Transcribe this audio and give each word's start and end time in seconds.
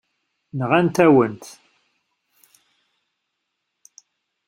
Nɣant-awen-t. 0.57 1.43